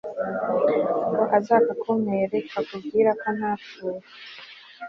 [1.11, 4.01] ngo azakakumpere kakubwira ko ntapfuye